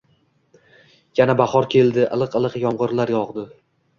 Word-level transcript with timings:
Yana 1.19 1.35
bahor 1.41 1.69
keldi. 1.75 2.05
Ilq-iliq 2.17 2.57
yomg’irlar 2.65 3.13
yog’di. 3.17 3.47